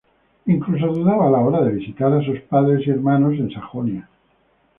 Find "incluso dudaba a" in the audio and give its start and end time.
0.47-1.29